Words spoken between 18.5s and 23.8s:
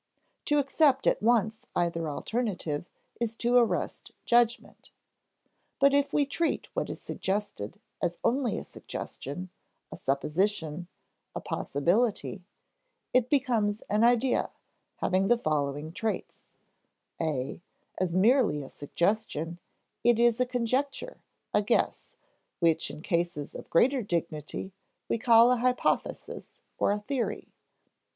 a suggestion, it is a conjecture, a guess, which in cases of